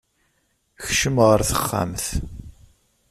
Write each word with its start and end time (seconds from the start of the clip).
Kcem 0.85 1.17
ɣer 1.27 1.39
texxamt. 1.49 2.05